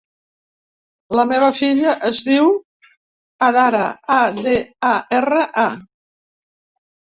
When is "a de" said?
4.15-4.57